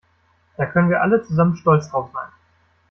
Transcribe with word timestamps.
Da 0.57 0.65
können 0.65 0.89
wir 0.89 0.99
alle 1.03 1.21
zusammen 1.27 1.55
stolz 1.57 1.91
drauf 1.91 2.09
sein! 2.11 2.29